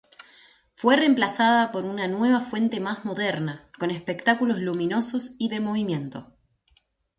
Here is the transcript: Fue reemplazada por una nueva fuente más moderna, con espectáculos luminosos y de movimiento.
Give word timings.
Fue 0.73 0.95
reemplazada 0.95 1.71
por 1.71 1.85
una 1.85 2.07
nueva 2.07 2.39
fuente 2.39 2.79
más 2.79 3.05
moderna, 3.05 3.69
con 3.77 3.91
espectáculos 3.91 4.57
luminosos 4.57 5.35
y 5.37 5.49
de 5.49 5.59
movimiento. 5.59 6.35